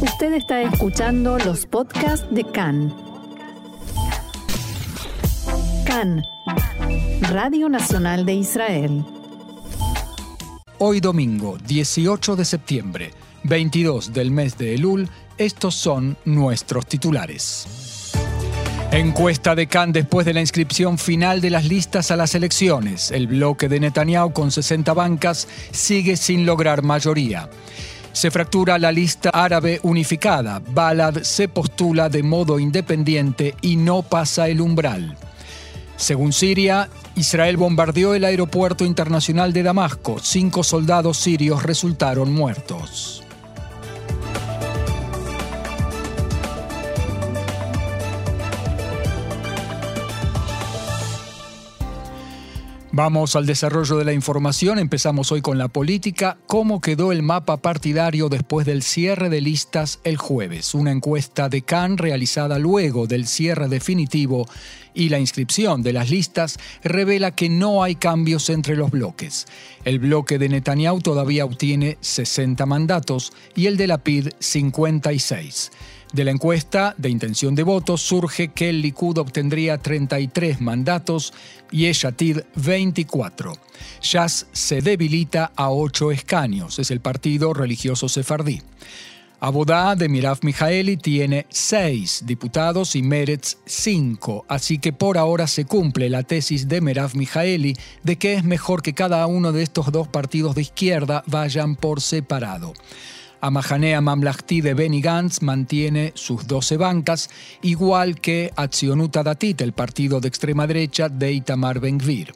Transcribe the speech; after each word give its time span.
Usted 0.00 0.34
está 0.34 0.60
escuchando 0.60 1.38
los 1.38 1.64
podcasts 1.64 2.26
de 2.30 2.44
CAN. 2.44 2.94
CAN, 5.86 6.22
Radio 7.30 7.70
Nacional 7.70 8.26
de 8.26 8.34
Israel. 8.34 9.04
Hoy 10.78 11.00
domingo, 11.00 11.56
18 11.66 12.36
de 12.36 12.44
septiembre, 12.44 13.10
22 13.44 14.12
del 14.12 14.30
mes 14.30 14.58
de 14.58 14.74
Elul, 14.74 15.08
estos 15.38 15.74
son 15.74 16.18
nuestros 16.26 16.84
titulares. 16.86 18.12
Encuesta 18.92 19.54
de 19.54 19.66
Cannes 19.66 19.94
después 19.94 20.26
de 20.26 20.34
la 20.34 20.40
inscripción 20.40 20.98
final 20.98 21.40
de 21.40 21.50
las 21.50 21.64
listas 21.64 22.10
a 22.10 22.16
las 22.16 22.34
elecciones. 22.34 23.10
El 23.10 23.26
bloque 23.26 23.68
de 23.68 23.80
Netanyahu 23.80 24.32
con 24.32 24.50
60 24.50 24.92
bancas 24.92 25.48
sigue 25.70 26.16
sin 26.16 26.44
lograr 26.44 26.82
mayoría. 26.82 27.48
Se 28.16 28.30
fractura 28.30 28.78
la 28.78 28.90
lista 28.92 29.28
árabe 29.28 29.78
unificada. 29.82 30.62
Balad 30.70 31.18
se 31.18 31.48
postula 31.48 32.08
de 32.08 32.22
modo 32.22 32.58
independiente 32.58 33.54
y 33.60 33.76
no 33.76 34.00
pasa 34.00 34.48
el 34.48 34.62
umbral. 34.62 35.18
Según 35.98 36.32
Siria, 36.32 36.88
Israel 37.14 37.58
bombardeó 37.58 38.14
el 38.14 38.24
aeropuerto 38.24 38.86
internacional 38.86 39.52
de 39.52 39.64
Damasco. 39.64 40.16
Cinco 40.22 40.64
soldados 40.64 41.18
sirios 41.18 41.62
resultaron 41.62 42.32
muertos. 42.32 43.25
Vamos 52.96 53.36
al 53.36 53.44
desarrollo 53.44 53.98
de 53.98 54.06
la 54.06 54.14
información. 54.14 54.78
Empezamos 54.78 55.30
hoy 55.30 55.42
con 55.42 55.58
la 55.58 55.68
política. 55.68 56.38
¿Cómo 56.46 56.80
quedó 56.80 57.12
el 57.12 57.22
mapa 57.22 57.58
partidario 57.58 58.30
después 58.30 58.64
del 58.64 58.82
cierre 58.82 59.28
de 59.28 59.42
listas 59.42 60.00
el 60.02 60.16
jueves? 60.16 60.72
Una 60.72 60.92
encuesta 60.92 61.50
de 61.50 61.60
Cannes 61.60 62.00
realizada 62.00 62.58
luego 62.58 63.06
del 63.06 63.26
cierre 63.26 63.68
definitivo 63.68 64.48
y 64.94 65.10
la 65.10 65.18
inscripción 65.18 65.82
de 65.82 65.92
las 65.92 66.08
listas 66.08 66.58
revela 66.82 67.32
que 67.32 67.50
no 67.50 67.82
hay 67.82 67.96
cambios 67.96 68.48
entre 68.48 68.76
los 68.76 68.90
bloques. 68.90 69.44
El 69.84 69.98
bloque 69.98 70.38
de 70.38 70.48
Netanyahu 70.48 71.00
todavía 71.00 71.44
obtiene 71.44 71.98
60 72.00 72.64
mandatos 72.64 73.30
y 73.54 73.66
el 73.66 73.76
de 73.76 73.88
la 73.88 73.98
PID 73.98 74.30
56. 74.38 75.70
De 76.12 76.24
la 76.24 76.30
encuesta 76.30 76.94
de 76.98 77.10
intención 77.10 77.54
de 77.54 77.62
votos 77.62 78.00
surge 78.00 78.48
que 78.48 78.70
el 78.70 78.80
Likud 78.80 79.18
obtendría 79.18 79.78
33 79.78 80.60
mandatos 80.60 81.34
y 81.70 81.86
Eshatid 81.86 82.40
24. 82.54 83.52
Shas 84.00 84.46
se 84.52 84.80
debilita 84.80 85.52
a 85.56 85.70
8 85.70 86.12
escaños, 86.12 86.78
es 86.78 86.90
el 86.90 87.00
partido 87.00 87.52
religioso 87.52 88.08
sefardí. 88.08 88.62
Abodá 89.38 89.94
de 89.96 90.08
Mirav 90.08 90.38
Mijaeli 90.42 90.96
tiene 90.96 91.44
6 91.50 92.22
diputados 92.24 92.96
y 92.96 93.02
Meretz 93.02 93.58
5, 93.66 94.46
así 94.48 94.78
que 94.78 94.94
por 94.94 95.18
ahora 95.18 95.46
se 95.46 95.66
cumple 95.66 96.08
la 96.08 96.22
tesis 96.22 96.68
de 96.68 96.80
Mirav 96.80 97.14
Mijaeli 97.14 97.76
de 98.02 98.16
que 98.16 98.32
es 98.32 98.44
mejor 98.44 98.80
que 98.80 98.94
cada 98.94 99.26
uno 99.26 99.52
de 99.52 99.62
estos 99.62 99.92
dos 99.92 100.08
partidos 100.08 100.54
de 100.54 100.62
izquierda 100.62 101.22
vayan 101.26 101.76
por 101.76 102.00
separado. 102.00 102.72
Amahanea 103.46 104.00
Mamlahti 104.00 104.60
de 104.60 104.74
Benny 104.74 105.00
Gantz 105.00 105.40
mantiene 105.40 106.10
sus 106.16 106.48
12 106.48 106.78
bancas, 106.78 107.30
igual 107.62 108.20
que 108.20 108.50
Atzionuta 108.56 109.22
Datit, 109.22 109.60
el 109.60 109.72
partido 109.72 110.20
de 110.20 110.26
extrema 110.26 110.66
derecha 110.66 111.08
de 111.08 111.32
Itamar 111.32 111.78
Ben-Gvir. 111.78 112.32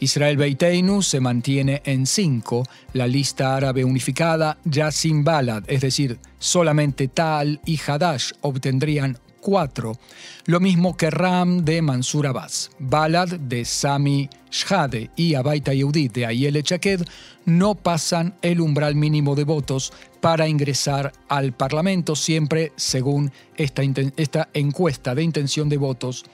Israel 0.00 0.36
Beiteinu 0.36 1.00
se 1.02 1.20
mantiene 1.20 1.80
en 1.84 2.06
5, 2.06 2.64
la 2.94 3.06
lista 3.06 3.54
árabe 3.54 3.84
unificada 3.84 4.58
ya 4.64 4.90
sin 4.90 5.22
Balad, 5.22 5.62
es 5.68 5.80
decir, 5.80 6.18
solamente 6.40 7.06
Tal 7.06 7.60
y 7.64 7.78
Hadash 7.78 8.32
obtendrían 8.40 9.16
4, 9.40 9.98
lo 10.46 10.60
mismo 10.60 10.96
que 10.96 11.10
Ram 11.10 11.64
de 11.64 11.82
Mansur 11.82 12.26
Abbas. 12.26 12.70
Balad 12.78 13.28
de 13.28 13.64
Sami 13.64 14.28
Shhade 14.50 15.10
y 15.16 15.34
Abaita 15.34 15.72
Yehudit 15.72 16.12
de 16.12 16.26
Ayel 16.26 16.62
Chaked 16.62 17.02
no 17.44 17.74
pasan 17.74 18.34
el 18.42 18.60
umbral 18.60 18.94
mínimo 18.94 19.34
de 19.34 19.44
votos 19.44 19.92
para 20.20 20.48
ingresar 20.48 21.12
al 21.28 21.52
Parlamento, 21.52 22.16
siempre 22.16 22.72
según 22.76 23.32
esta, 23.56 23.82
esta 24.16 24.48
encuesta 24.52 25.14
de 25.14 25.22
intención 25.22 25.68
de 25.68 25.76
votos 25.76 26.24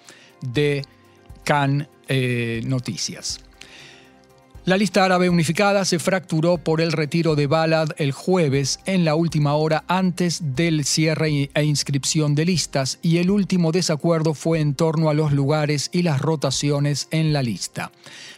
de 0.40 0.84
Can 1.44 1.88
eh, 2.08 2.62
Noticias. 2.64 3.40
La 4.66 4.78
lista 4.78 5.04
árabe 5.04 5.28
unificada 5.28 5.84
se 5.84 5.98
fracturó 5.98 6.56
por 6.56 6.80
el 6.80 6.92
retiro 6.92 7.36
de 7.36 7.46
Balad 7.46 7.90
el 7.98 8.12
jueves 8.12 8.80
en 8.86 9.04
la 9.04 9.14
última 9.14 9.52
hora 9.56 9.84
antes 9.88 10.40
del 10.56 10.86
cierre 10.86 11.50
e 11.52 11.64
inscripción 11.64 12.34
de 12.34 12.46
listas 12.46 12.98
y 13.02 13.18
el 13.18 13.28
último 13.28 13.72
desacuerdo 13.72 14.32
fue 14.32 14.60
en 14.60 14.74
torno 14.74 15.10
a 15.10 15.14
los 15.14 15.32
lugares 15.32 15.90
y 15.92 16.00
las 16.00 16.18
rotaciones 16.18 17.08
en 17.10 17.34
la 17.34 17.42
lista. 17.42 17.92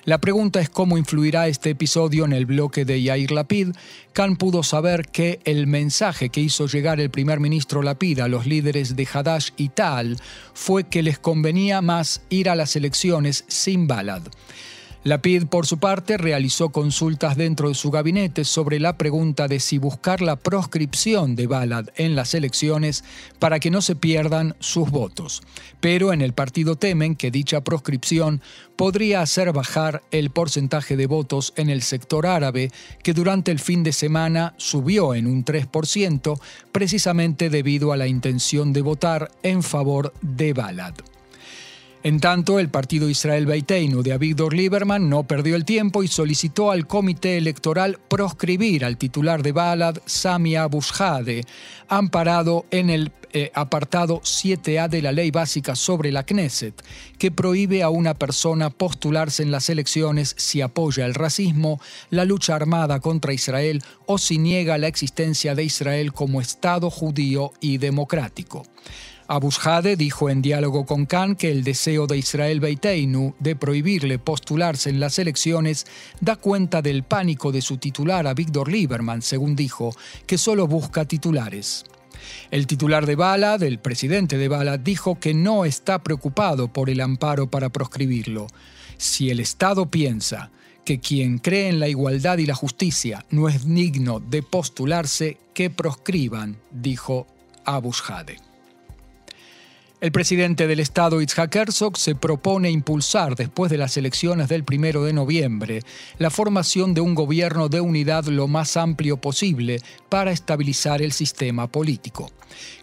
La 0.04 0.18
pregunta 0.18 0.60
es 0.60 0.68
cómo 0.68 0.98
influirá 0.98 1.46
este 1.46 1.70
episodio 1.70 2.24
en 2.24 2.32
el 2.32 2.44
bloque 2.44 2.84
de 2.84 3.00
Yair 3.00 3.30
Lapid. 3.30 3.68
Khan 4.12 4.34
pudo 4.34 4.64
saber 4.64 5.06
que 5.06 5.38
el 5.44 5.68
mensaje 5.68 6.30
que 6.30 6.40
hizo 6.40 6.66
llegar 6.66 6.98
el 6.98 7.10
primer 7.10 7.38
ministro 7.38 7.82
Lapid 7.82 8.18
a 8.18 8.26
los 8.26 8.46
líderes 8.46 8.96
de 8.96 9.06
Hadash 9.12 9.50
y 9.56 9.68
Tal 9.68 10.18
fue 10.54 10.88
que 10.88 11.04
les 11.04 11.20
convenía 11.20 11.82
más 11.82 12.22
ir 12.30 12.50
a 12.50 12.56
las 12.56 12.74
elecciones 12.74 13.44
sin 13.46 13.86
Balad. 13.86 14.22
La 15.06 15.22
PID, 15.22 15.46
por 15.46 15.66
su 15.66 15.78
parte, 15.78 16.16
realizó 16.16 16.70
consultas 16.70 17.36
dentro 17.36 17.68
de 17.68 17.76
su 17.76 17.92
gabinete 17.92 18.44
sobre 18.44 18.80
la 18.80 18.98
pregunta 18.98 19.46
de 19.46 19.60
si 19.60 19.78
buscar 19.78 20.20
la 20.20 20.34
proscripción 20.34 21.36
de 21.36 21.46
Balad 21.46 21.90
en 21.94 22.16
las 22.16 22.34
elecciones 22.34 23.04
para 23.38 23.60
que 23.60 23.70
no 23.70 23.82
se 23.82 23.94
pierdan 23.94 24.56
sus 24.58 24.90
votos. 24.90 25.44
Pero 25.78 26.12
en 26.12 26.22
el 26.22 26.32
partido 26.32 26.74
temen 26.74 27.14
que 27.14 27.30
dicha 27.30 27.62
proscripción 27.62 28.42
podría 28.74 29.20
hacer 29.20 29.52
bajar 29.52 30.02
el 30.10 30.30
porcentaje 30.30 30.96
de 30.96 31.06
votos 31.06 31.52
en 31.54 31.70
el 31.70 31.82
sector 31.82 32.26
árabe, 32.26 32.72
que 33.04 33.12
durante 33.12 33.52
el 33.52 33.60
fin 33.60 33.84
de 33.84 33.92
semana 33.92 34.54
subió 34.56 35.14
en 35.14 35.28
un 35.28 35.44
3%, 35.44 36.40
precisamente 36.72 37.48
debido 37.48 37.92
a 37.92 37.96
la 37.96 38.08
intención 38.08 38.72
de 38.72 38.82
votar 38.82 39.30
en 39.44 39.62
favor 39.62 40.12
de 40.20 40.52
Balad. 40.52 40.94
En 42.06 42.20
tanto, 42.20 42.60
el 42.60 42.68
partido 42.68 43.10
Israel 43.10 43.46
Beiteinu 43.46 44.04
de 44.04 44.12
Avigdor 44.12 44.54
Lieberman 44.54 45.10
no 45.10 45.24
perdió 45.26 45.56
el 45.56 45.64
tiempo 45.64 46.04
y 46.04 46.06
solicitó 46.06 46.70
al 46.70 46.86
comité 46.86 47.36
electoral 47.36 47.98
proscribir 48.06 48.84
al 48.84 48.96
titular 48.96 49.42
de 49.42 49.50
Balad, 49.50 49.96
Sami 50.06 50.54
Abu 50.54 50.78
amparado 51.88 52.64
en 52.70 52.90
el 52.90 53.10
eh, 53.32 53.50
apartado 53.54 54.20
7A 54.20 54.88
de 54.88 55.02
la 55.02 55.10
ley 55.10 55.32
básica 55.32 55.74
sobre 55.74 56.12
la 56.12 56.24
Knesset, 56.24 56.80
que 57.18 57.32
prohíbe 57.32 57.82
a 57.82 57.88
una 57.88 58.14
persona 58.14 58.70
postularse 58.70 59.42
en 59.42 59.50
las 59.50 59.68
elecciones 59.68 60.36
si 60.38 60.60
apoya 60.60 61.06
el 61.06 61.14
racismo, 61.14 61.80
la 62.10 62.24
lucha 62.24 62.54
armada 62.54 63.00
contra 63.00 63.32
Israel 63.32 63.82
o 64.06 64.18
si 64.18 64.38
niega 64.38 64.78
la 64.78 64.86
existencia 64.86 65.56
de 65.56 65.64
Israel 65.64 66.12
como 66.12 66.40
Estado 66.40 66.88
judío 66.88 67.52
y 67.60 67.78
democrático. 67.78 68.62
Abushade 69.28 69.96
dijo 69.96 70.30
en 70.30 70.40
diálogo 70.40 70.86
con 70.86 71.04
Khan 71.04 71.34
que 71.34 71.50
el 71.50 71.64
deseo 71.64 72.06
de 72.06 72.16
Israel 72.16 72.60
Beiteinu 72.60 73.34
de 73.40 73.56
prohibirle 73.56 74.20
postularse 74.20 74.88
en 74.88 75.00
las 75.00 75.18
elecciones 75.18 75.86
da 76.20 76.36
cuenta 76.36 76.80
del 76.80 77.02
pánico 77.02 77.50
de 77.50 77.60
su 77.60 77.78
titular 77.78 78.28
a 78.28 78.34
Víctor 78.34 78.70
Lieberman, 78.70 79.22
según 79.22 79.56
dijo, 79.56 79.96
que 80.26 80.38
solo 80.38 80.68
busca 80.68 81.06
titulares. 81.06 81.84
El 82.52 82.68
titular 82.68 83.04
de 83.04 83.16
Bala, 83.16 83.58
del 83.58 83.80
presidente 83.80 84.38
de 84.38 84.46
Bala, 84.46 84.78
dijo 84.78 85.18
que 85.18 85.34
no 85.34 85.64
está 85.64 86.02
preocupado 86.04 86.68
por 86.68 86.88
el 86.88 87.00
amparo 87.00 87.50
para 87.50 87.68
proscribirlo. 87.70 88.46
Si 88.96 89.30
el 89.30 89.40
Estado 89.40 89.90
piensa 89.90 90.50
que 90.84 91.00
quien 91.00 91.38
cree 91.38 91.68
en 91.68 91.80
la 91.80 91.88
igualdad 91.88 92.38
y 92.38 92.46
la 92.46 92.54
justicia 92.54 93.26
no 93.30 93.48
es 93.48 93.66
digno 93.66 94.20
de 94.20 94.44
postularse, 94.44 95.36
que 95.52 95.68
proscriban, 95.68 96.58
dijo 96.70 97.26
Abushade. 97.64 98.55
El 99.98 100.12
presidente 100.12 100.66
del 100.66 100.80
Estado, 100.80 101.22
Itzhak 101.22 101.56
Herzog, 101.56 101.96
se 101.96 102.14
propone 102.14 102.70
impulsar, 102.70 103.34
después 103.34 103.70
de 103.70 103.78
las 103.78 103.96
elecciones 103.96 104.46
del 104.46 104.62
primero 104.62 105.02
de 105.04 105.14
noviembre, 105.14 105.80
la 106.18 106.28
formación 106.28 106.92
de 106.92 107.00
un 107.00 107.14
gobierno 107.14 107.70
de 107.70 107.80
unidad 107.80 108.26
lo 108.26 108.46
más 108.46 108.76
amplio 108.76 109.16
posible 109.16 109.80
para 110.10 110.32
estabilizar 110.32 111.00
el 111.00 111.12
sistema 111.12 111.68
político. 111.68 112.30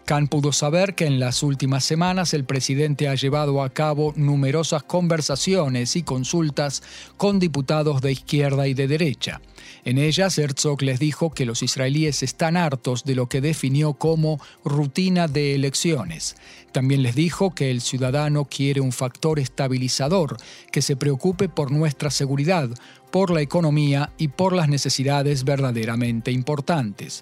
Khan 0.06 0.26
pudo 0.26 0.52
saber 0.52 0.96
que 0.96 1.06
en 1.06 1.20
las 1.20 1.44
últimas 1.44 1.84
semanas 1.84 2.34
el 2.34 2.44
presidente 2.44 3.08
ha 3.08 3.14
llevado 3.14 3.62
a 3.62 3.70
cabo 3.70 4.12
numerosas 4.16 4.82
conversaciones 4.82 5.94
y 5.94 6.02
consultas 6.02 6.82
con 7.16 7.38
diputados 7.38 8.02
de 8.02 8.10
izquierda 8.10 8.66
y 8.66 8.74
de 8.74 8.88
derecha. 8.88 9.40
En 9.84 9.98
ellas, 9.98 10.36
Herzog 10.36 10.82
les 10.82 10.98
dijo 10.98 11.30
que 11.30 11.46
los 11.46 11.62
israelíes 11.62 12.22
están 12.22 12.56
hartos 12.56 13.04
de 13.04 13.14
lo 13.14 13.28
que 13.28 13.40
definió 13.40 13.94
como 13.94 14.40
rutina 14.64 15.28
de 15.28 15.54
elecciones. 15.54 16.36
También 16.72 17.02
les 17.04 17.14
dijo 17.14 17.54
que 17.54 17.70
el 17.70 17.82
ciudadano 17.82 18.46
quiere 18.46 18.80
un 18.80 18.90
factor 18.90 19.38
estabilizador 19.38 20.38
que 20.72 20.80
se 20.80 20.96
preocupe 20.96 21.50
por 21.50 21.70
nuestra 21.70 22.10
seguridad, 22.10 22.70
por 23.10 23.30
la 23.30 23.42
economía 23.42 24.14
y 24.16 24.28
por 24.28 24.54
las 24.54 24.70
necesidades 24.70 25.44
verdaderamente 25.44 26.32
importantes. 26.32 27.20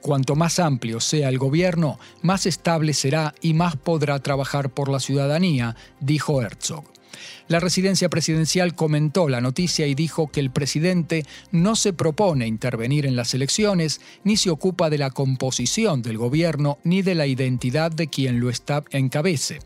Cuanto 0.00 0.34
más 0.34 0.58
amplio 0.58 0.98
sea 0.98 1.28
el 1.28 1.38
gobierno, 1.38 2.00
más 2.22 2.44
estable 2.44 2.92
será 2.92 3.32
y 3.40 3.54
más 3.54 3.76
podrá 3.76 4.18
trabajar 4.18 4.70
por 4.70 4.88
la 4.88 4.98
ciudadanía, 4.98 5.76
dijo 6.00 6.42
Herzog. 6.42 6.99
La 7.48 7.60
residencia 7.60 8.08
presidencial 8.08 8.74
comentó 8.74 9.28
la 9.28 9.40
noticia 9.40 9.86
y 9.86 9.94
dijo 9.94 10.28
que 10.28 10.40
el 10.40 10.50
presidente 10.50 11.24
no 11.50 11.76
se 11.76 11.92
propone 11.92 12.46
intervenir 12.46 13.06
en 13.06 13.16
las 13.16 13.34
elecciones, 13.34 14.00
ni 14.24 14.36
se 14.36 14.50
ocupa 14.50 14.90
de 14.90 14.98
la 14.98 15.10
composición 15.10 16.02
del 16.02 16.18
gobierno, 16.18 16.78
ni 16.84 17.02
de 17.02 17.14
la 17.14 17.26
identidad 17.26 17.90
de 17.90 18.08
quien 18.08 18.40
lo 18.40 18.50
está 18.50 18.84
encabece. 18.90 19.60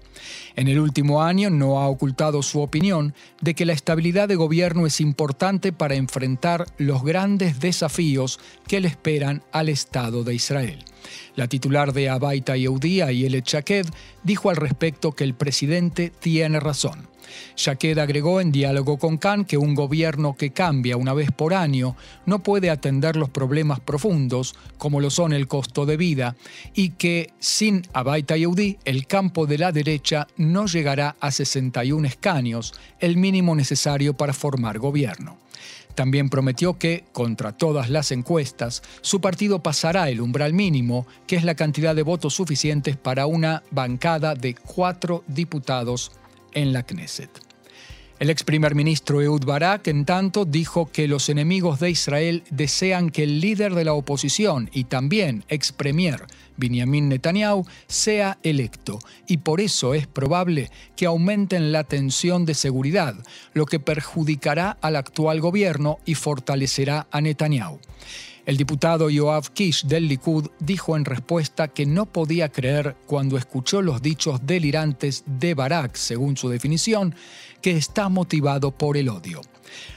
En 0.56 0.68
el 0.68 0.78
último 0.78 1.22
año 1.22 1.50
no 1.50 1.80
ha 1.80 1.88
ocultado 1.88 2.42
su 2.42 2.60
opinión 2.60 3.14
de 3.40 3.54
que 3.54 3.66
la 3.66 3.72
estabilidad 3.72 4.28
de 4.28 4.36
gobierno 4.36 4.86
es 4.86 5.00
importante 5.00 5.72
para 5.72 5.96
enfrentar 5.96 6.66
los 6.78 7.02
grandes 7.02 7.60
desafíos 7.60 8.38
que 8.66 8.80
le 8.80 8.88
esperan 8.88 9.42
al 9.52 9.68
Estado 9.68 10.24
de 10.24 10.34
Israel. 10.34 10.84
La 11.36 11.48
titular 11.48 11.92
de 11.92 12.08
Abaita 12.08 12.56
Yehudia, 12.56 13.10
el 13.10 13.42
Chaked, 13.42 13.86
dijo 14.22 14.50
al 14.50 14.56
respecto 14.56 15.12
que 15.12 15.24
el 15.24 15.34
presidente 15.34 16.10
tiene 16.10 16.60
razón. 16.60 17.13
Shaked 17.56 17.98
agregó 17.98 18.40
en 18.40 18.52
diálogo 18.52 18.98
con 18.98 19.18
Khan 19.18 19.44
que 19.44 19.56
un 19.56 19.74
gobierno 19.74 20.34
que 20.36 20.50
cambia 20.50 20.96
una 20.96 21.14
vez 21.14 21.30
por 21.30 21.54
año 21.54 21.96
no 22.26 22.40
puede 22.40 22.70
atender 22.70 23.16
los 23.16 23.30
problemas 23.30 23.80
profundos, 23.80 24.54
como 24.78 25.00
lo 25.00 25.10
son 25.10 25.32
el 25.32 25.48
costo 25.48 25.86
de 25.86 25.96
vida, 25.96 26.36
y 26.74 26.90
que 26.90 27.32
sin 27.38 27.82
Abaita 27.92 28.36
Yehudi 28.36 28.78
el 28.84 29.06
campo 29.06 29.46
de 29.46 29.58
la 29.58 29.72
derecha 29.72 30.26
no 30.36 30.66
llegará 30.66 31.16
a 31.20 31.30
61 31.30 32.06
escaños, 32.06 32.74
el 33.00 33.16
mínimo 33.16 33.54
necesario 33.54 34.14
para 34.14 34.32
formar 34.32 34.78
gobierno. 34.78 35.38
También 35.94 36.28
prometió 36.28 36.76
que, 36.76 37.04
contra 37.12 37.52
todas 37.52 37.88
las 37.88 38.10
encuestas, 38.10 38.82
su 39.00 39.20
partido 39.20 39.62
pasará 39.62 40.08
el 40.08 40.20
umbral 40.20 40.52
mínimo, 40.52 41.06
que 41.26 41.36
es 41.36 41.44
la 41.44 41.54
cantidad 41.54 41.94
de 41.94 42.02
votos 42.02 42.34
suficientes 42.34 42.96
para 42.96 43.26
una 43.26 43.62
bancada 43.70 44.34
de 44.34 44.54
cuatro 44.54 45.22
diputados 45.28 46.12
en 46.54 46.72
la 46.72 46.82
Knesset. 46.82 47.30
El 48.20 48.30
ex 48.30 48.44
primer 48.44 48.74
ministro 48.74 49.20
Ehud 49.20 49.44
Barak, 49.44 49.88
en 49.88 50.04
tanto, 50.04 50.44
dijo 50.44 50.90
que 50.90 51.08
los 51.08 51.28
enemigos 51.28 51.80
de 51.80 51.90
Israel 51.90 52.44
desean 52.50 53.10
que 53.10 53.24
el 53.24 53.40
líder 53.40 53.74
de 53.74 53.84
la 53.84 53.92
oposición 53.92 54.70
y 54.72 54.84
también 54.84 55.44
ex 55.48 55.72
premier 55.72 56.24
Benjamin 56.56 57.08
Netanyahu 57.08 57.66
sea 57.88 58.38
electo 58.42 58.98
y 59.26 59.38
por 59.38 59.60
eso 59.60 59.94
es 59.94 60.06
probable 60.06 60.70
que 60.96 61.06
aumenten 61.06 61.72
la 61.72 61.84
tensión 61.84 62.46
de 62.46 62.54
seguridad, 62.54 63.16
lo 63.52 63.66
que 63.66 63.80
perjudicará 63.80 64.78
al 64.80 64.96
actual 64.96 65.40
gobierno 65.40 65.98
y 66.04 66.14
fortalecerá 66.14 67.08
a 67.10 67.20
Netanyahu. 67.20 67.80
El 68.46 68.58
diputado 68.58 69.08
Yoav 69.08 69.52
Kish 69.52 69.86
del 69.86 70.06
Likud 70.06 70.50
dijo 70.58 70.96
en 70.96 71.06
respuesta 71.06 71.68
que 71.68 71.86
no 71.86 72.04
podía 72.04 72.50
creer 72.50 72.94
cuando 73.06 73.38
escuchó 73.38 73.80
los 73.80 74.02
dichos 74.02 74.40
delirantes 74.44 75.24
de 75.26 75.54
Barak, 75.54 75.96
según 75.96 76.36
su 76.36 76.50
definición, 76.50 77.14
que 77.62 77.70
está 77.70 78.10
motivado 78.10 78.70
por 78.70 78.98
el 78.98 79.08
odio. 79.08 79.40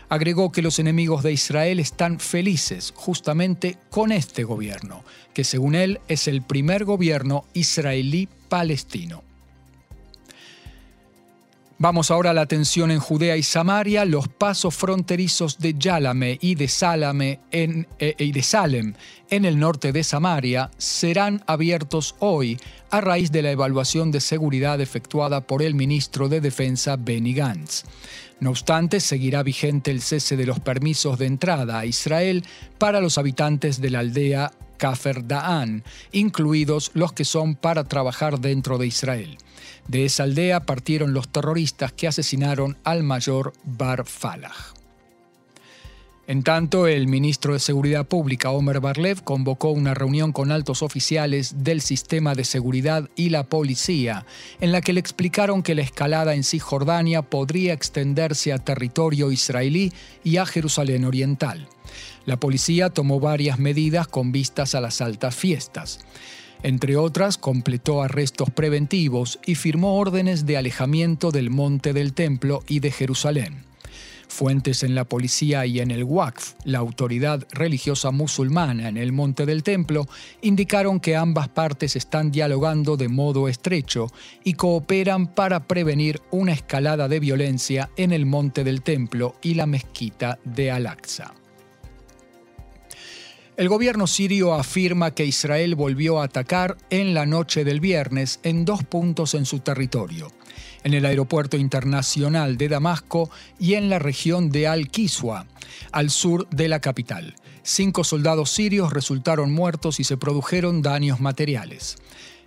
Agregó 0.07 0.53
que 0.53 0.61
los 0.61 0.79
enemigos 0.79 1.23
de 1.23 1.33
Israel 1.33 1.81
están 1.81 2.21
felices 2.21 2.93
justamente 2.95 3.77
con 3.89 4.13
este 4.13 4.45
gobierno, 4.45 5.03
que 5.33 5.43
según 5.43 5.75
él 5.75 5.99
es 6.07 6.29
el 6.29 6.41
primer 6.41 6.85
gobierno 6.85 7.43
israelí-palestino. 7.53 9.26
Vamos 11.79 12.09
ahora 12.09 12.31
a 12.31 12.33
la 12.33 12.47
tensión 12.47 12.89
en 12.89 12.99
Judea 12.99 13.37
y 13.37 13.43
Samaria. 13.43 14.03
Los 14.03 14.27
pasos 14.27 14.73
fronterizos 14.73 15.59
de 15.59 15.75
Yálame 15.77 16.39
y 16.41 16.55
de, 16.55 16.67
Salame 16.67 17.39
en, 17.51 17.87
eh, 17.99 18.15
y 18.17 18.31
de 18.31 18.41
Salem 18.41 18.95
en 19.29 19.45
el 19.45 19.59
norte 19.59 19.91
de 19.91 20.03
Samaria 20.03 20.71
serán 20.79 21.43
abiertos 21.45 22.15
hoy 22.17 22.57
a 22.89 22.99
raíz 22.99 23.31
de 23.31 23.43
la 23.43 23.51
evaluación 23.51 24.09
de 24.09 24.21
seguridad 24.21 24.81
efectuada 24.81 25.45
por 25.45 25.61
el 25.61 25.75
ministro 25.75 26.29
de 26.29 26.41
Defensa 26.41 26.95
Benny 26.95 27.35
Gantz. 27.35 27.83
No 28.39 28.49
obstante, 28.49 28.99
seguirá 28.99 29.43
vigente 29.43 29.91
el 29.91 30.01
cese 30.01 30.35
de 30.35 30.47
los 30.47 30.59
permisos 30.59 31.19
de 31.19 31.27
entrada 31.27 31.77
a 31.77 31.85
Israel 31.85 32.43
para 32.79 33.01
los 33.01 33.19
habitantes 33.19 33.81
de 33.81 33.91
la 33.91 33.99
aldea 33.99 34.51
Kafer 34.77 35.27
Da'an, 35.27 35.83
incluidos 36.11 36.91
los 36.93 37.13
que 37.13 37.25
son 37.25 37.55
para 37.55 37.83
trabajar 37.83 38.39
dentro 38.39 38.77
de 38.77 38.87
Israel. 38.87 39.37
De 39.87 40.05
esa 40.05 40.23
aldea 40.23 40.61
partieron 40.61 41.13
los 41.13 41.29
terroristas 41.29 41.93
que 41.93 42.07
asesinaron 42.07 42.77
al 42.83 43.03
mayor 43.03 43.53
Bar 43.63 44.05
Falah. 44.05 44.53
En 46.27 46.43
tanto, 46.43 46.87
el 46.87 47.07
ministro 47.07 47.53
de 47.53 47.59
Seguridad 47.59 48.05
Pública, 48.05 48.51
Omer 48.51 48.81
Barlev, 48.81 49.23
convocó 49.23 49.69
una 49.69 49.93
reunión 49.93 50.33
con 50.33 50.51
altos 50.51 50.83
oficiales 50.83 51.63
del 51.63 51.79
sistema 51.79 52.35
de 52.35 52.43
seguridad 52.43 53.09
y 53.15 53.29
la 53.29 53.45
policía, 53.45 54.25
en 54.59 54.73
la 54.73 54.81
que 54.81 54.91
le 54.91 54.99
explicaron 54.99 55.63
que 55.63 55.73
la 55.73 55.83
escalada 55.83 56.35
en 56.35 56.43
Cisjordania 56.43 57.21
podría 57.21 57.71
extenderse 57.71 58.51
a 58.51 58.57
territorio 58.57 59.31
israelí 59.31 59.93
y 60.25 60.35
a 60.35 60.45
Jerusalén 60.45 61.05
Oriental. 61.05 61.69
La 62.25 62.39
policía 62.39 62.89
tomó 62.89 63.19
varias 63.19 63.59
medidas 63.59 64.07
con 64.07 64.31
vistas 64.31 64.75
a 64.75 64.81
las 64.81 65.01
altas 65.01 65.35
fiestas. 65.35 65.99
Entre 66.63 66.97
otras, 66.97 67.37
completó 67.37 68.01
arrestos 68.01 68.49
preventivos 68.49 69.39
y 69.45 69.55
firmó 69.55 69.97
órdenes 69.97 70.45
de 70.45 70.57
alejamiento 70.57 71.31
del 71.31 71.49
monte 71.49 71.93
del 71.93 72.13
templo 72.13 72.63
y 72.67 72.79
de 72.79 72.91
Jerusalén. 72.91 73.67
Fuentes 74.27 74.83
en 74.83 74.93
la 74.93 75.05
policía 75.05 75.65
y 75.65 75.79
en 75.79 75.89
el 75.89 76.03
WACF, 76.03 76.53
la 76.65 76.79
autoridad 76.79 77.47
religiosa 77.51 78.11
musulmana 78.11 78.89
en 78.89 78.97
el 78.97 79.11
Monte 79.11 79.45
del 79.45 79.63
Templo, 79.63 80.07
indicaron 80.41 80.99
que 80.99 81.15
ambas 81.15 81.47
partes 81.47 81.95
están 81.95 82.29
dialogando 82.29 82.97
de 82.97 83.07
modo 83.07 83.47
estrecho 83.47 84.11
y 84.43 84.53
cooperan 84.53 85.27
para 85.27 85.65
prevenir 85.65 86.21
una 86.29 86.51
escalada 86.51 87.07
de 87.07 87.19
violencia 87.19 87.89
en 87.95 88.11
el 88.11 88.25
Monte 88.25 88.63
del 88.63 88.81
Templo 88.81 89.35
y 89.41 89.53
la 89.53 89.65
mezquita 89.65 90.37
de 90.43 90.71
Al-Aqsa. 90.71 91.33
El 93.57 93.69
gobierno 93.69 94.05
sirio 94.05 94.53
afirma 94.53 95.15
que 95.15 95.25
Israel 95.25 95.73
volvió 95.73 96.21
a 96.21 96.25
atacar 96.25 96.77
en 96.91 97.15
la 97.15 97.25
noche 97.25 97.63
del 97.63 97.79
viernes 97.79 98.39
en 98.43 98.65
dos 98.65 98.83
puntos 98.83 99.33
en 99.33 99.47
su 99.47 99.61
territorio, 99.61 100.31
en 100.83 100.93
el 100.93 101.07
aeropuerto 101.07 101.57
internacional 101.57 102.57
de 102.57 102.69
Damasco 102.69 103.31
y 103.57 103.73
en 103.73 103.89
la 103.89 103.97
región 103.97 104.51
de 104.51 104.67
Al-Qiswa, 104.67 105.47
al 105.91 106.11
sur 106.11 106.47
de 106.49 106.67
la 106.67 106.81
capital. 106.81 107.33
Cinco 107.63 108.03
soldados 108.03 108.51
sirios 108.51 108.93
resultaron 108.93 109.51
muertos 109.51 109.99
y 109.99 110.03
se 110.03 110.17
produjeron 110.17 110.83
daños 110.83 111.19
materiales. 111.19 111.95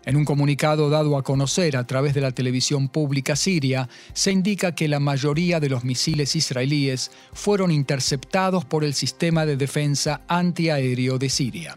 En 0.07 0.17
un 0.17 0.25
comunicado 0.25 0.89
dado 0.89 1.19
a 1.19 1.23
conocer 1.23 1.77
a 1.77 1.87
través 1.87 2.15
de 2.15 2.23
la 2.23 2.33
televisión 2.33 2.89
pública 2.89 3.37
siria, 3.37 3.89
se 4.15 4.33
indica 4.33 4.75
que 4.75 4.89
la 4.89 4.99
mayoría 4.99 5.61
de 5.61 5.69
los 5.69 5.85
misiles 5.85 6.35
israelíes 6.37 7.11
fueron 7.35 7.71
interceptados 7.71 8.65
por 8.65 8.83
el 8.83 8.95
sistema 8.95 9.45
de 9.45 9.57
defensa 9.57 10.23
antiaéreo 10.27 11.19
de 11.19 11.29
Siria. 11.29 11.77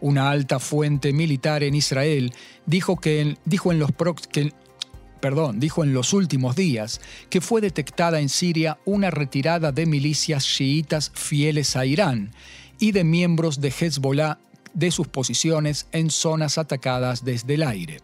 Una 0.00 0.30
alta 0.30 0.58
fuente 0.58 1.12
militar 1.12 1.62
en 1.62 1.76
Israel 1.76 2.32
dijo, 2.66 2.96
que 2.96 3.36
dijo, 3.44 3.70
en 3.70 3.78
los 3.78 3.92
perdón, 5.20 5.60
dijo 5.60 5.84
en 5.84 5.94
los 5.94 6.12
últimos 6.12 6.56
días 6.56 7.00
que 7.30 7.40
fue 7.40 7.60
detectada 7.60 8.18
en 8.18 8.28
Siria 8.28 8.78
una 8.84 9.12
retirada 9.12 9.70
de 9.70 9.86
milicias 9.86 10.44
chiitas 10.44 11.12
fieles 11.14 11.76
a 11.76 11.86
Irán 11.86 12.32
y 12.80 12.90
de 12.90 13.04
miembros 13.04 13.60
de 13.60 13.68
Hezbollah 13.68 14.40
de 14.74 14.90
sus 14.90 15.08
posiciones 15.08 15.86
en 15.92 16.10
zonas 16.10 16.58
atacadas 16.58 17.24
desde 17.24 17.54
el 17.54 17.62
aire. 17.62 18.00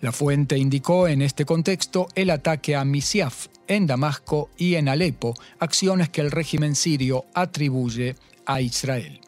La 0.00 0.12
fuente 0.12 0.58
indicó 0.58 1.08
en 1.08 1.22
este 1.22 1.44
contexto 1.44 2.08
el 2.14 2.30
ataque 2.30 2.76
a 2.76 2.84
Misyaf 2.84 3.46
en 3.68 3.86
Damasco 3.86 4.50
y 4.56 4.74
en 4.74 4.88
Alepo, 4.88 5.34
acciones 5.58 6.08
que 6.08 6.20
el 6.20 6.30
régimen 6.30 6.74
sirio 6.74 7.24
atribuye 7.34 8.16
a 8.44 8.60
Israel. 8.60 9.20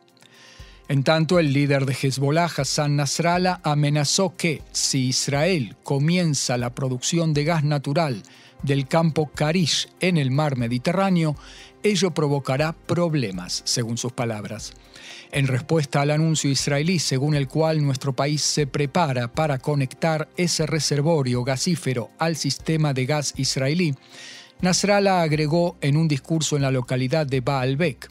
En 0.88 1.04
tanto, 1.04 1.38
el 1.38 1.52
líder 1.52 1.84
de 1.84 1.92
Hezbollah, 1.92 2.50
Hassan 2.56 2.96
Nasrallah, 2.96 3.60
amenazó 3.62 4.34
que 4.36 4.62
si 4.72 5.08
Israel 5.08 5.76
comienza 5.82 6.56
la 6.56 6.74
producción 6.74 7.34
de 7.34 7.44
gas 7.44 7.62
natural 7.62 8.22
del 8.62 8.88
campo 8.88 9.30
Karish 9.34 9.88
en 10.00 10.16
el 10.16 10.30
mar 10.30 10.56
Mediterráneo, 10.56 11.36
ello 11.82 12.12
provocará 12.12 12.72
problemas, 12.72 13.62
según 13.66 13.98
sus 13.98 14.12
palabras. 14.12 14.72
En 15.30 15.46
respuesta 15.46 16.00
al 16.00 16.10
anuncio 16.10 16.50
israelí 16.50 16.98
según 16.98 17.34
el 17.34 17.48
cual 17.48 17.84
nuestro 17.84 18.14
país 18.14 18.40
se 18.42 18.66
prepara 18.66 19.28
para 19.28 19.58
conectar 19.58 20.28
ese 20.36 20.66
reservorio 20.66 21.44
gasífero 21.44 22.10
al 22.18 22.36
sistema 22.36 22.94
de 22.94 23.06
gas 23.06 23.34
israelí, 23.36 23.94
Nasrallah 24.60 25.22
agregó 25.22 25.76
en 25.80 25.96
un 25.96 26.08
discurso 26.08 26.56
en 26.56 26.62
la 26.62 26.70
localidad 26.70 27.26
de 27.26 27.40
Baalbek 27.40 28.08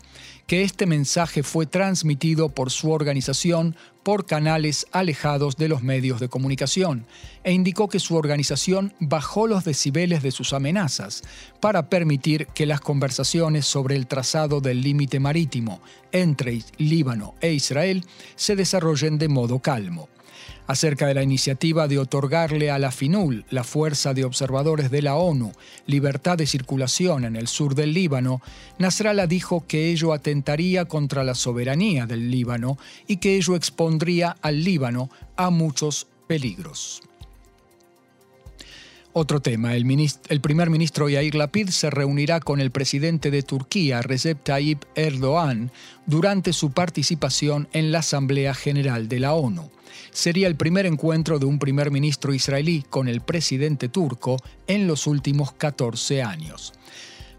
que 0.48 0.64
este 0.64 0.86
mensaje 0.86 1.44
fue 1.44 1.66
transmitido 1.66 2.50
por 2.50 2.72
su 2.72 2.92
organización 2.92 3.76
por 4.02 4.26
canales 4.26 4.88
alejados 4.94 5.58
de 5.58 5.68
los 5.68 5.84
medios 5.84 6.22
de 6.22 6.30
comunicación 6.30 7.06
e 7.44 7.52
indicó 7.52 7.90
que 7.90 8.00
su 8.00 8.16
organización 8.16 8.94
bajó 9.02 9.46
los 9.46 9.66
decibeles 9.66 10.24
de 10.24 10.32
sus 10.32 10.54
amenazas 10.54 11.24
para 11.60 11.90
permitir 11.90 12.48
que 12.48 12.66
las 12.66 12.80
conversaciones 12.80 13.66
sobre 13.66 13.98
el 13.98 14.08
trazado 14.08 14.62
del 14.62 14.82
límite 14.82 15.20
marítimo 15.20 15.82
entre 16.14 16.62
Líbano 16.78 17.36
e 17.42 17.52
Israel 17.52 18.06
se 18.38 18.56
desarrollen 18.56 19.18
de 19.18 19.28
modo 19.28 19.60
calmo 19.60 20.08
acerca 20.68 21.08
de 21.08 21.14
la 21.14 21.24
iniciativa 21.24 21.88
de 21.88 21.98
otorgarle 21.98 22.70
a 22.70 22.78
la 22.78 22.92
FINUL, 22.92 23.46
la 23.50 23.64
Fuerza 23.64 24.14
de 24.14 24.26
Observadores 24.26 24.92
de 24.92 25.02
la 25.02 25.16
ONU, 25.16 25.54
libertad 25.86 26.38
de 26.38 26.46
circulación 26.46 27.26
en 27.26 27.36
el 27.36 27.48
sur 27.48 27.74
del 27.74 27.94
Líbano, 27.94 28.42
Nasrallah 28.78 29.28
dijo 29.28 29.66
que 29.66 29.90
ello 29.90 30.14
atentaría 30.14 30.86
contra 30.86 31.24
la 31.24 31.36
soberanía 31.36 32.06
del 32.06 32.30
Líbano 32.30 32.78
y 33.08 33.18
que 33.18 33.38
ello 33.38 33.56
expondría 33.56 34.36
al 34.42 34.64
Líbano 34.64 35.10
a 35.36 35.50
muchos 35.50 36.08
peligros. 36.28 37.02
Otro 39.20 39.40
tema, 39.40 39.74
el, 39.74 40.42
primer 40.42 40.70
ministro 40.70 41.10
Yair 41.10 41.34
Lapid 41.34 41.70
se 41.70 41.90
reunirá 41.90 42.40
con 42.40 42.62
el 42.62 42.70
presidente 42.70 43.32
de 43.32 43.42
Turquía, 43.42 44.04
Recep 44.04 44.44
Tayyip 44.44 44.84
Erdogan, 44.94 45.72
durante 46.06 46.54
su 46.54 46.70
participación 46.70 47.68
en 47.74 47.92
la 47.92 48.00
Asamblea 48.00 48.54
General 48.54 49.10
de 49.10 49.20
la 49.20 49.34
ONU 49.34 49.72
sería 50.12 50.46
el 50.46 50.56
primer 50.56 50.86
encuentro 50.86 51.40
de 51.40 51.48
un 51.48 51.58
primer 51.58 51.90
ministro 51.90 52.32
israelí 52.32 52.86
con 52.88 53.08
el 53.08 53.22
presidente 53.22 53.90
turco 53.90 54.38
en 54.68 54.86
los 54.86 55.08
últimos 55.08 55.52
14 55.52 56.22
años. 56.22 56.74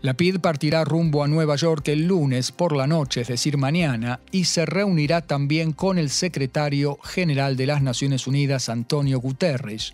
La 0.01 0.15
PID 0.15 0.39
partirá 0.39 0.85
rumbo 0.85 1.25
a 1.25 1.29
Nueva 1.29 1.57
York 1.57 1.89
el 1.89 2.07
lunes 2.07 2.53
por 2.53 2.77
la 2.77 2.87
noche, 2.87 3.23
es 3.23 3.29
decir, 3.29 3.57
mañana, 3.57 4.21
y 4.31 4.45
se 4.45 4.65
reunirá 4.65 5.23
también 5.23 5.73
con 5.73 5.99
el 5.99 6.11
secretario 6.11 6.99
general 7.03 7.57
de 7.57 7.67
las 7.67 7.83
Naciones 7.83 8.29
Unidas, 8.29 8.69
Antonio 8.69 9.19
Guterres, 9.19 9.93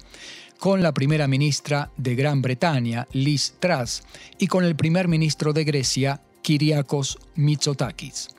con 0.65 0.83
la 0.83 0.95
primera 0.95 1.29
ministra 1.29 1.91
de 1.99 2.15
Gran 2.15 2.41
Bretaña, 2.41 3.07
Liz 3.13 3.53
Truss, 3.61 4.03
y 4.39 4.47
con 4.47 4.65
el 4.65 4.77
primer 4.77 5.09
ministro 5.09 5.53
de 5.53 5.63
Grecia, 5.63 6.23
Kyriakos 6.41 7.19
Mitsotakis. 7.35 8.31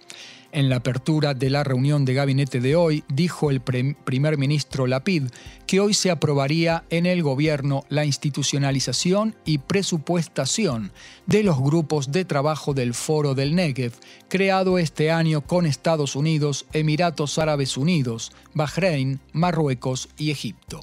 En 0.52 0.68
la 0.68 0.78
apertura 0.78 1.36
de 1.36 1.52
la 1.52 1.64
reunión 1.64 2.04
de 2.04 2.16
gabinete 2.16 2.62
de 2.62 2.76
hoy, 2.76 3.04
dijo 3.10 3.52
el 3.52 3.62
primer 3.62 4.40
ministro 4.40 4.88
Lapid 4.88 5.26
que 5.68 5.80
hoy 5.80 5.94
se 5.94 6.10
aprobaría 6.10 6.84
en 6.90 7.06
el 7.06 7.22
gobierno 7.22 7.84
la 7.90 8.06
institucionalización 8.06 9.36
y 9.46 9.60
presupuestación 9.60 10.94
de 11.28 11.44
los 11.44 11.60
grupos 11.60 12.12
de 12.12 12.26
trabajo 12.26 12.74
del 12.74 12.96
Foro 12.96 13.36
del 13.36 13.54
Negev, 13.54 13.94
creado 14.30 14.80
este 14.80 15.12
año 15.12 15.42
con 15.42 15.68
Estados 15.68 16.16
Unidos, 16.16 16.66
Emiratos 16.74 17.38
Árabes 17.38 17.78
Unidos, 17.78 18.32
Bahrein, 18.56 19.20
Marruecos 19.32 20.10
y 20.18 20.32
Egipto 20.32 20.82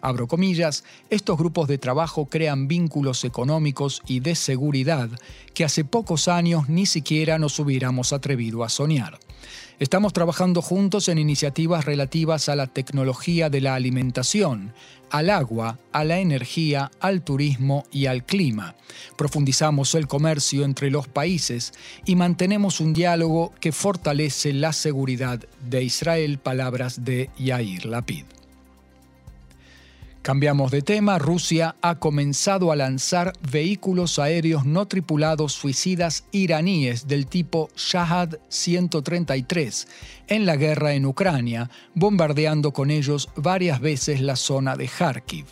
abro 0.00 0.26
comillas, 0.26 0.84
estos 1.10 1.38
grupos 1.38 1.68
de 1.68 1.78
trabajo 1.78 2.26
crean 2.26 2.68
vínculos 2.68 3.24
económicos 3.24 4.02
y 4.06 4.20
de 4.20 4.34
seguridad 4.34 5.08
que 5.54 5.64
hace 5.64 5.84
pocos 5.84 6.28
años 6.28 6.68
ni 6.68 6.86
siquiera 6.86 7.38
nos 7.38 7.58
hubiéramos 7.58 8.12
atrevido 8.12 8.64
a 8.64 8.68
soñar. 8.68 9.18
Estamos 9.78 10.14
trabajando 10.14 10.62
juntos 10.62 11.08
en 11.08 11.18
iniciativas 11.18 11.84
relativas 11.84 12.48
a 12.48 12.56
la 12.56 12.66
tecnología 12.66 13.50
de 13.50 13.60
la 13.60 13.74
alimentación, 13.74 14.72
al 15.10 15.28
agua, 15.28 15.78
a 15.92 16.02
la 16.02 16.18
energía, 16.18 16.90
al 16.98 17.22
turismo 17.22 17.84
y 17.92 18.06
al 18.06 18.24
clima. 18.24 18.74
Profundizamos 19.18 19.94
el 19.94 20.06
comercio 20.06 20.64
entre 20.64 20.90
los 20.90 21.08
países 21.08 21.74
y 22.06 22.16
mantenemos 22.16 22.80
un 22.80 22.94
diálogo 22.94 23.52
que 23.60 23.70
fortalece 23.70 24.54
la 24.54 24.72
seguridad 24.72 25.44
de 25.60 25.84
Israel, 25.84 26.38
palabras 26.38 27.04
de 27.04 27.28
Yair 27.38 27.84
Lapid. 27.84 28.24
Cambiamos 30.26 30.72
de 30.72 30.82
tema, 30.82 31.20
Rusia 31.20 31.76
ha 31.82 32.00
comenzado 32.00 32.72
a 32.72 32.76
lanzar 32.76 33.32
vehículos 33.48 34.18
aéreos 34.18 34.66
no 34.66 34.88
tripulados 34.88 35.52
suicidas 35.52 36.24
iraníes 36.32 37.06
del 37.06 37.28
tipo 37.28 37.68
Shahad 37.76 38.34
133 38.48 39.86
en 40.26 40.44
la 40.44 40.56
guerra 40.56 40.94
en 40.94 41.06
Ucrania, 41.06 41.70
bombardeando 41.94 42.72
con 42.72 42.90
ellos 42.90 43.28
varias 43.36 43.80
veces 43.80 44.20
la 44.20 44.34
zona 44.34 44.74
de 44.74 44.88
Kharkiv. 44.88 45.46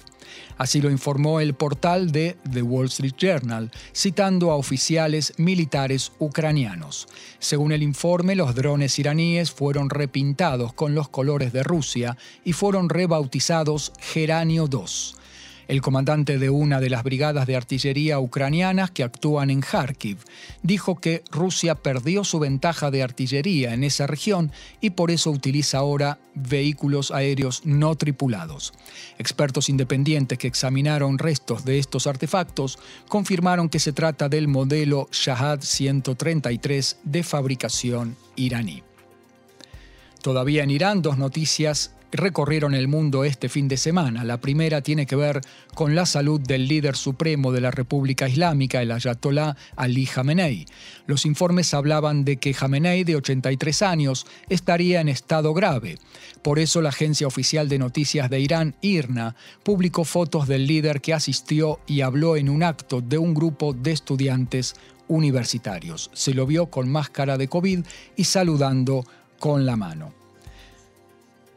Así 0.59 0.81
lo 0.81 0.91
informó 0.91 1.41
el 1.41 1.55
portal 1.55 2.13
de 2.13 2.37
The 2.51 2.63
Wall 2.63 2.87
Street 2.87 3.15
Journal, 3.17 3.71
citando 3.95 4.51
a 4.51 4.57
oficiales 4.57 5.35
militares 5.37 6.13
ucranianos. 6.19 7.09
Según 7.39 7.73
el 7.73 7.83
informe, 7.83 8.35
los 8.35 8.55
drones 8.55 8.99
iraníes 8.99 9.51
fueron 9.51 9.91
repintados 9.91 10.73
con 10.73 10.95
los 10.95 11.09
colores 11.09 11.53
de 11.53 11.63
Rusia 11.63 12.17
y 12.45 12.53
fueron 12.53 12.89
rebautizados 12.89 13.93
Geranio 14.01 14.67
2 14.67 15.17
el 15.69 15.81
comandante 15.81 16.39
de 16.39 16.51
una 16.51 16.81
de 16.81 16.91
las 16.91 17.03
brigadas 17.03 17.47
de 17.47 17.57
artillería 17.57 18.19
ucranianas 18.21 18.91
que 18.91 19.03
actúan 19.03 19.51
en 19.51 19.61
Kharkiv, 19.61 20.19
dijo 20.63 20.97
que 20.97 21.23
Rusia 21.31 21.75
perdió 21.75 22.25
su 22.25 22.39
ventaja 22.39 22.91
de 22.91 23.03
artillería 23.03 23.75
en 23.75 23.85
esa 23.85 24.07
región 24.07 24.53
y 24.81 24.91
por 24.91 25.11
eso 25.11 25.31
utiliza 25.31 25.79
ahora 25.79 26.19
vehículos 26.35 27.11
aéreos 27.11 27.63
no 27.65 27.95
tripulados. 27.95 28.73
Expertos 29.19 29.69
independientes 29.69 30.39
que 30.39 30.49
examinaron 30.49 31.19
restos 31.19 31.65
de 31.65 31.79
estos 31.79 32.07
artefactos 32.07 32.79
confirmaron 33.09 33.69
que 33.69 33.79
se 33.79 33.93
trata 33.93 34.29
del 34.29 34.49
modelo 34.49 35.09
Shahad 35.13 35.61
133 35.61 36.99
de 37.05 37.23
fabricación 37.23 38.17
iraní. 38.37 38.83
Todavía 40.23 40.63
en 40.63 40.71
Irán, 40.71 41.03
dos 41.03 41.19
noticias 41.19 41.93
recorrieron 42.17 42.75
el 42.75 42.89
mundo 42.89 43.25
este 43.25 43.49
fin 43.49 43.69
de 43.69 43.77
semana. 43.77 44.25
La 44.25 44.41
primera 44.41 44.83
tiene 44.83 45.07
que 45.07 45.17
ver 45.17 45.41
con 45.75 45.95
la 45.95 46.07
salud 46.07 46.41
del 46.41 46.69
líder 46.69 46.97
supremo 46.97 47.53
de 47.53 47.61
la 47.61 47.71
República 47.71 48.29
Islámica, 48.29 48.81
el 48.81 48.93
ayatolá 48.93 49.57
Ali 49.77 50.07
Khamenei. 50.07 50.67
Los 51.07 51.27
informes 51.27 51.75
hablaban 51.75 52.25
de 52.25 52.37
que 52.37 52.55
Khamenei, 52.55 53.05
de 53.05 53.17
83 53.17 53.83
años, 53.83 54.27
estaría 54.49 55.01
en 55.01 55.09
estado 55.09 55.53
grave. 55.55 55.99
Por 56.43 56.59
eso 56.59 56.81
la 56.81 56.91
agencia 56.91 57.27
oficial 57.27 57.69
de 57.69 57.79
noticias 57.79 58.31
de 58.31 58.41
Irán, 58.41 58.77
IRNA, 58.81 59.35
publicó 59.63 60.05
fotos 60.05 60.47
del 60.47 60.67
líder 60.67 61.01
que 61.01 61.15
asistió 61.15 61.81
y 61.87 62.03
habló 62.03 62.37
en 62.37 62.49
un 62.49 62.63
acto 62.63 63.01
de 63.01 63.19
un 63.19 63.35
grupo 63.35 63.73
de 63.73 63.93
estudiantes 63.93 64.75
universitarios. 65.09 66.11
Se 66.15 66.33
lo 66.33 66.47
vio 66.47 66.67
con 66.67 66.89
máscara 66.89 67.37
de 67.37 67.49
COVID 67.49 67.85
y 68.17 68.25
saludando 68.25 69.05
con 69.39 69.67
la 69.67 69.77
mano. 69.77 70.24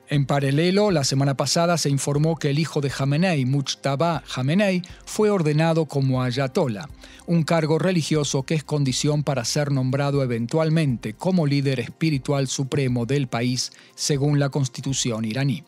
En 0.09 0.25
paralelo, 0.25 0.89
la 0.89 1.03
semana 1.03 1.35
pasada 1.35 1.77
se 1.77 1.89
informó 1.89 2.37
que 2.37 2.49
el 2.49 2.59
hijo 2.59 2.79
de 2.79 2.89
Jamenei, 2.89 3.43
Mujtaba 3.43 4.23
Jamenei, 4.25 4.81
fue 5.05 5.29
ordenado 5.29 5.85
como 5.85 6.23
ayatollah, 6.23 6.87
un 7.25 7.43
cargo 7.43 7.77
religioso 7.77 8.43
que 8.43 8.55
es 8.55 8.63
condición 8.63 9.23
para 9.23 9.43
ser 9.43 9.69
nombrado 9.69 10.23
eventualmente 10.23 11.13
como 11.13 11.45
líder 11.45 11.81
espiritual 11.81 12.47
supremo 12.47 13.05
del 13.05 13.27
país, 13.27 13.73
según 13.95 14.39
la 14.39 14.47
constitución 14.47 15.25
iraní. 15.25 15.65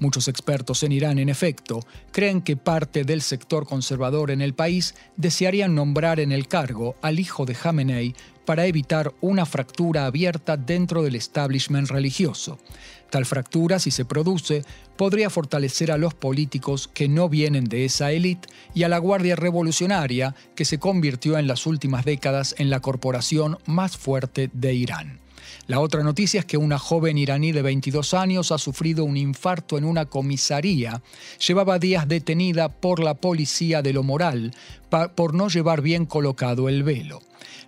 Muchos 0.00 0.28
expertos 0.28 0.82
en 0.82 0.92
Irán, 0.92 1.18
en 1.18 1.30
efecto, 1.30 1.80
creen 2.12 2.42
que 2.42 2.56
parte 2.56 3.04
del 3.04 3.22
sector 3.22 3.66
conservador 3.66 4.30
en 4.30 4.42
el 4.42 4.54
país 4.54 4.94
desearían 5.16 5.74
nombrar 5.74 6.20
en 6.20 6.30
el 6.30 6.46
cargo 6.46 6.94
al 7.00 7.18
hijo 7.18 7.46
de 7.46 7.54
Jamenei 7.54 8.14
para 8.44 8.66
evitar 8.66 9.12
una 9.20 9.44
fractura 9.44 10.06
abierta 10.06 10.56
dentro 10.56 11.02
del 11.02 11.16
establishment 11.16 11.90
religioso. 11.90 12.58
Tal 13.10 13.24
fractura, 13.24 13.78
si 13.78 13.90
se 13.90 14.04
produce, 14.04 14.64
podría 14.96 15.30
fortalecer 15.30 15.90
a 15.90 15.98
los 15.98 16.14
políticos 16.14 16.88
que 16.92 17.08
no 17.08 17.28
vienen 17.28 17.64
de 17.64 17.84
esa 17.84 18.12
élite 18.12 18.48
y 18.74 18.82
a 18.82 18.88
la 18.88 18.98
Guardia 18.98 19.36
Revolucionaria, 19.36 20.34
que 20.54 20.64
se 20.64 20.78
convirtió 20.78 21.38
en 21.38 21.46
las 21.46 21.66
últimas 21.66 22.04
décadas 22.04 22.54
en 22.58 22.68
la 22.68 22.80
corporación 22.80 23.58
más 23.66 23.96
fuerte 23.96 24.50
de 24.52 24.74
Irán. 24.74 25.20
La 25.66 25.80
otra 25.80 26.02
noticia 26.02 26.40
es 26.40 26.46
que 26.46 26.56
una 26.56 26.78
joven 26.78 27.18
iraní 27.18 27.52
de 27.52 27.62
22 27.62 28.14
años 28.14 28.52
ha 28.52 28.58
sufrido 28.58 29.04
un 29.04 29.16
infarto 29.16 29.76
en 29.76 29.84
una 29.84 30.06
comisaría. 30.06 31.02
Llevaba 31.46 31.78
días 31.78 32.08
detenida 32.08 32.70
por 32.70 33.00
la 33.00 33.14
policía 33.14 33.82
de 33.82 33.92
lo 33.92 34.02
moral 34.02 34.54
por 35.14 35.34
no 35.34 35.48
llevar 35.48 35.82
bien 35.82 36.06
colocado 36.06 36.68
el 36.68 36.82
velo, 36.82 37.20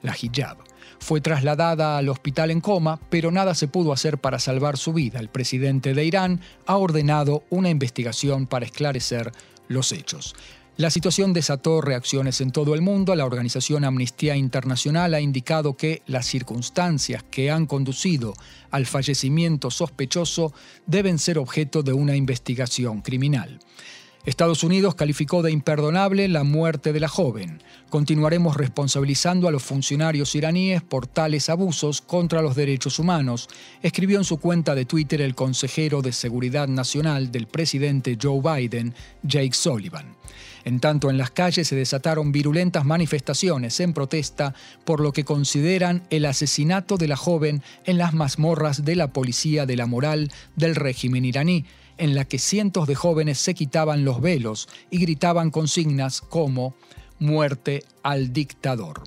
la 0.02 0.16
hijab. 0.20 0.56
Fue 1.00 1.20
trasladada 1.20 1.98
al 1.98 2.08
hospital 2.08 2.50
en 2.50 2.60
coma, 2.60 3.00
pero 3.10 3.32
nada 3.32 3.54
se 3.54 3.66
pudo 3.66 3.92
hacer 3.92 4.18
para 4.18 4.38
salvar 4.38 4.76
su 4.76 4.92
vida. 4.92 5.18
El 5.18 5.28
presidente 5.28 5.94
de 5.94 6.04
Irán 6.04 6.40
ha 6.66 6.76
ordenado 6.76 7.42
una 7.50 7.70
investigación 7.70 8.46
para 8.46 8.66
esclarecer 8.66 9.32
los 9.66 9.92
hechos. 9.92 10.36
La 10.76 10.90
situación 10.90 11.32
desató 11.32 11.80
reacciones 11.80 12.40
en 12.40 12.52
todo 12.52 12.74
el 12.74 12.80
mundo. 12.80 13.14
La 13.14 13.26
organización 13.26 13.84
Amnistía 13.84 14.36
Internacional 14.36 15.12
ha 15.12 15.20
indicado 15.20 15.76
que 15.76 16.02
las 16.06 16.26
circunstancias 16.26 17.22
que 17.30 17.50
han 17.50 17.66
conducido 17.66 18.34
al 18.70 18.86
fallecimiento 18.86 19.70
sospechoso 19.70 20.54
deben 20.86 21.18
ser 21.18 21.38
objeto 21.38 21.82
de 21.82 21.92
una 21.92 22.16
investigación 22.16 23.02
criminal. 23.02 23.58
Estados 24.26 24.62
Unidos 24.64 24.94
calificó 24.94 25.42
de 25.42 25.50
imperdonable 25.50 26.28
la 26.28 26.44
muerte 26.44 26.92
de 26.92 27.00
la 27.00 27.08
joven. 27.08 27.62
Continuaremos 27.88 28.56
responsabilizando 28.56 29.48
a 29.48 29.50
los 29.50 29.62
funcionarios 29.62 30.34
iraníes 30.34 30.82
por 30.82 31.06
tales 31.06 31.48
abusos 31.48 32.02
contra 32.02 32.42
los 32.42 32.54
derechos 32.54 32.98
humanos, 32.98 33.48
escribió 33.82 34.18
en 34.18 34.24
su 34.24 34.36
cuenta 34.38 34.74
de 34.74 34.84
Twitter 34.84 35.22
el 35.22 35.34
consejero 35.34 36.02
de 36.02 36.12
Seguridad 36.12 36.68
Nacional 36.68 37.32
del 37.32 37.46
presidente 37.46 38.18
Joe 38.20 38.42
Biden, 38.42 38.94
Jake 39.22 39.54
Sullivan. 39.54 40.14
En 40.64 40.80
tanto, 40.80 41.08
en 41.08 41.16
las 41.16 41.30
calles 41.30 41.68
se 41.68 41.76
desataron 41.76 42.30
virulentas 42.30 42.84
manifestaciones 42.84 43.80
en 43.80 43.94
protesta 43.94 44.54
por 44.84 45.00
lo 45.00 45.12
que 45.12 45.24
consideran 45.24 46.02
el 46.10 46.26
asesinato 46.26 46.98
de 46.98 47.08
la 47.08 47.16
joven 47.16 47.62
en 47.84 47.96
las 47.96 48.12
mazmorras 48.12 48.84
de 48.84 48.96
la 48.96 49.14
policía 49.14 49.64
de 49.64 49.76
la 49.76 49.86
moral 49.86 50.30
del 50.56 50.76
régimen 50.76 51.24
iraní, 51.24 51.64
en 52.00 52.14
la 52.14 52.24
que 52.24 52.38
cientos 52.38 52.86
de 52.86 52.94
jóvenes 52.94 53.38
se 53.38 53.54
quitaban 53.54 54.04
los 54.04 54.20
velos 54.20 54.68
y 54.90 54.98
gritaban 54.98 55.50
consignas 55.50 56.20
como 56.22 56.74
muerte 57.18 57.84
al 58.02 58.32
dictador. 58.32 59.02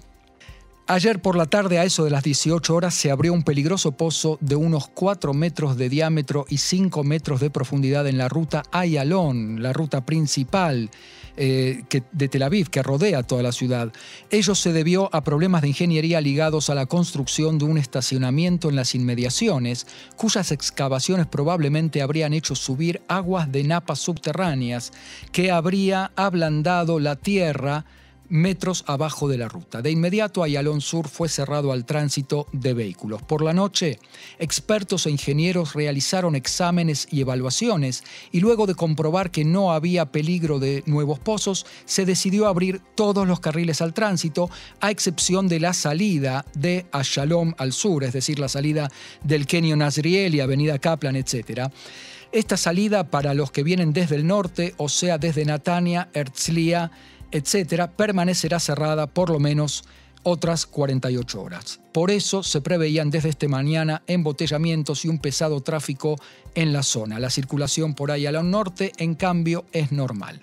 Ayer 0.85 1.21
por 1.21 1.37
la 1.37 1.45
tarde, 1.45 1.79
a 1.79 1.85
eso 1.85 2.03
de 2.03 2.11
las 2.11 2.23
18 2.23 2.75
horas, 2.75 2.93
se 2.93 3.09
abrió 3.09 3.31
un 3.31 3.43
peligroso 3.43 3.93
pozo 3.93 4.37
de 4.41 4.57
unos 4.57 4.89
4 4.89 5.33
metros 5.33 5.77
de 5.77 5.87
diámetro 5.87 6.45
y 6.49 6.57
5 6.57 7.05
metros 7.05 7.39
de 7.39 7.49
profundidad 7.49 8.05
en 8.05 8.17
la 8.17 8.27
ruta 8.27 8.63
Ayalon, 8.69 9.63
la 9.63 9.71
ruta 9.71 10.05
principal 10.05 10.91
eh, 11.37 11.83
de 12.11 12.27
Tel 12.27 12.43
Aviv, 12.43 12.69
que 12.69 12.83
rodea 12.83 13.23
toda 13.23 13.41
la 13.41 13.53
ciudad. 13.53 13.93
Ello 14.29 14.55
se 14.55 14.73
debió 14.73 15.09
a 15.15 15.23
problemas 15.23 15.61
de 15.61 15.69
ingeniería 15.69 16.19
ligados 16.19 16.69
a 16.69 16.75
la 16.75 16.85
construcción 16.85 17.57
de 17.57 17.63
un 17.63 17.77
estacionamiento 17.77 18.67
en 18.67 18.75
las 18.75 18.93
inmediaciones, 18.93 19.87
cuyas 20.17 20.51
excavaciones 20.51 21.27
probablemente 21.27 22.01
habrían 22.01 22.33
hecho 22.33 22.55
subir 22.55 23.01
aguas 23.07 23.49
de 23.49 23.63
napas 23.63 23.99
subterráneas, 23.99 24.91
que 25.31 25.49
habría 25.49 26.11
ablandado 26.17 26.99
la 26.99 27.15
tierra 27.15 27.85
metros 28.29 28.83
abajo 28.87 29.27
de 29.27 29.37
la 29.37 29.47
ruta. 29.47 29.81
De 29.81 29.91
inmediato, 29.91 30.43
Ayalón 30.43 30.81
Sur 30.81 31.07
fue 31.07 31.29
cerrado 31.29 31.71
al 31.71 31.85
tránsito 31.85 32.47
de 32.51 32.73
vehículos. 32.73 33.21
Por 33.21 33.43
la 33.43 33.53
noche, 33.53 33.99
expertos 34.39 35.05
e 35.05 35.11
ingenieros 35.11 35.73
realizaron 35.73 36.35
exámenes 36.35 37.07
y 37.11 37.21
evaluaciones 37.21 38.03
y 38.31 38.39
luego 38.39 38.65
de 38.65 38.75
comprobar 38.75 39.31
que 39.31 39.45
no 39.45 39.71
había 39.71 40.11
peligro 40.11 40.59
de 40.59 40.83
nuevos 40.85 41.19
pozos, 41.19 41.65
se 41.85 42.05
decidió 42.05 42.47
abrir 42.47 42.81
todos 42.95 43.27
los 43.27 43.39
carriles 43.39 43.81
al 43.81 43.93
tránsito, 43.93 44.49
a 44.79 44.91
excepción 44.91 45.47
de 45.47 45.59
la 45.59 45.73
salida 45.73 46.45
de 46.53 46.85
Ayalón 46.91 47.55
al 47.57 47.73
sur, 47.73 48.03
es 48.03 48.13
decir, 48.13 48.39
la 48.39 48.49
salida 48.49 48.89
del 49.23 49.47
Kenio 49.47 49.75
Nazriel 49.75 50.35
y 50.35 50.39
Avenida 50.39 50.79
Kaplan, 50.79 51.15
etc. 51.15 51.71
Esta 52.31 52.57
salida 52.57 53.11
para 53.11 53.33
los 53.35 53.51
que 53.51 53.63
vienen 53.63 53.93
desde 53.93 54.15
el 54.15 54.25
norte, 54.25 54.73
o 54.77 54.89
sea, 54.89 55.19
desde 55.19 55.45
Natania, 55.45 56.09
Herzliya, 56.13 56.91
etcétera, 57.33 57.91
permanecerá 57.91 58.59
cerrada 58.59 59.07
por 59.07 59.29
lo 59.29 59.39
menos 59.39 59.83
otras 60.23 60.65
48 60.65 61.41
horas. 61.41 61.81
Por 61.91 62.09
eso 62.09 62.43
se 62.43 62.61
preveían 62.61 63.09
desde 63.09 63.29
este 63.29 63.47
mañana 63.47 64.03
embotellamientos 64.07 65.03
y 65.03 65.09
un 65.09 65.19
pesado 65.19 65.61
tráfico 65.61 66.15
en 66.55 66.71
la 66.71 66.83
zona. 66.83 67.19
La 67.19 67.29
circulación 67.29 67.93
por 67.93 68.11
ahí 68.11 68.25
al 68.25 68.49
norte, 68.49 68.93
en 68.97 69.15
cambio, 69.15 69.65
es 69.73 69.91
normal. 69.91 70.41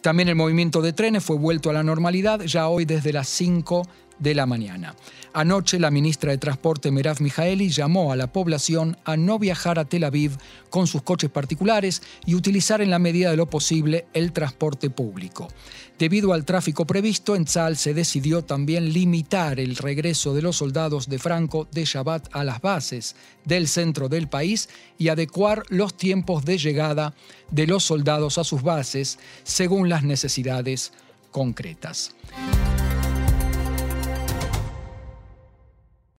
También 0.00 0.28
el 0.28 0.36
movimiento 0.36 0.80
de 0.80 0.92
trenes 0.92 1.24
fue 1.24 1.36
vuelto 1.36 1.70
a 1.70 1.72
la 1.74 1.82
normalidad 1.82 2.40
ya 2.40 2.68
hoy 2.68 2.84
desde 2.84 3.12
las 3.12 3.28
5 3.28 3.82
de 4.18 4.34
la 4.34 4.46
mañana. 4.46 4.94
Anoche 5.32 5.78
la 5.78 5.90
ministra 5.90 6.32
de 6.32 6.38
Transporte 6.38 6.90
Merav 6.90 7.20
Mijaeli 7.20 7.68
llamó 7.68 8.12
a 8.12 8.16
la 8.16 8.32
población 8.32 8.96
a 9.04 9.16
no 9.16 9.38
viajar 9.38 9.78
a 9.78 9.84
Tel 9.84 10.04
Aviv 10.04 10.32
con 10.70 10.86
sus 10.86 11.02
coches 11.02 11.30
particulares 11.30 12.02
y 12.26 12.34
utilizar 12.34 12.80
en 12.80 12.90
la 12.90 12.98
medida 12.98 13.30
de 13.30 13.36
lo 13.36 13.46
posible 13.46 14.06
el 14.14 14.32
transporte 14.32 14.90
público. 14.90 15.48
Debido 15.98 16.32
al 16.32 16.44
tráfico 16.44 16.86
previsto, 16.86 17.34
en 17.34 17.44
Tzal 17.44 17.76
se 17.76 17.92
decidió 17.92 18.42
también 18.42 18.92
limitar 18.92 19.58
el 19.58 19.76
regreso 19.76 20.32
de 20.32 20.42
los 20.42 20.56
soldados 20.56 21.08
de 21.08 21.18
Franco 21.18 21.66
de 21.72 21.84
Shabbat 21.84 22.28
a 22.32 22.44
las 22.44 22.60
bases 22.60 23.16
del 23.44 23.68
centro 23.68 24.08
del 24.08 24.28
país 24.28 24.68
y 24.96 25.08
adecuar 25.08 25.64
los 25.68 25.96
tiempos 25.96 26.44
de 26.44 26.58
llegada 26.58 27.14
de 27.50 27.66
los 27.66 27.84
soldados 27.84 28.38
a 28.38 28.44
sus 28.44 28.62
bases 28.62 29.18
según 29.42 29.88
las 29.88 30.04
necesidades 30.04 30.92
concretas. 31.32 32.14